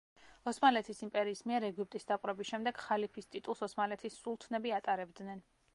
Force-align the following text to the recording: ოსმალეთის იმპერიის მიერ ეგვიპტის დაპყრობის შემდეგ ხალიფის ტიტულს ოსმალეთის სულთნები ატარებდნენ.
ოსმალეთის 0.51 1.01
იმპერიის 1.07 1.43
მიერ 1.51 1.67
ეგვიპტის 1.67 2.09
დაპყრობის 2.13 2.49
შემდეგ 2.53 2.81
ხალიფის 2.87 3.31
ტიტულს 3.35 3.65
ოსმალეთის 3.69 4.21
სულთნები 4.23 4.77
ატარებდნენ. 4.79 5.49